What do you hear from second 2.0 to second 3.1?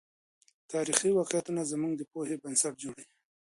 پوهې بنسټ جوړوي.